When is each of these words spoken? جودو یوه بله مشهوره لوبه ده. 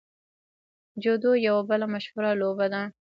جودو 1.03 1.31
یوه 1.47 1.61
بله 1.69 1.85
مشهوره 1.93 2.31
لوبه 2.39 2.67
ده. 2.73 2.81